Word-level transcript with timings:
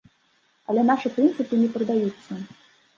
Але 0.71 0.81
нашы 0.89 1.13
прынцыпы 1.19 1.63
не 1.63 1.69
прадаюцца. 1.77 2.45